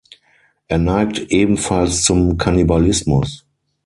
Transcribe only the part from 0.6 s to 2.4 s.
Er neigt ebenfalls zum